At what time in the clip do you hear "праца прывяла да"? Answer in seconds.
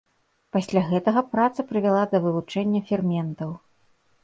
1.35-2.23